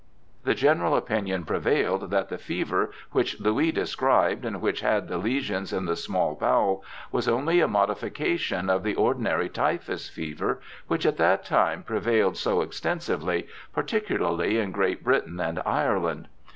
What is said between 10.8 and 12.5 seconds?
which at that time prevailed